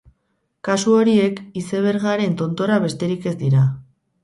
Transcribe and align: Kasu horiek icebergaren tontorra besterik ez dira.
Kasu 0.67 0.95
horiek 0.99 1.37
icebergaren 1.61 2.35
tontorra 2.41 2.81
besterik 2.87 3.31
ez 3.33 3.37
dira. 3.45 3.65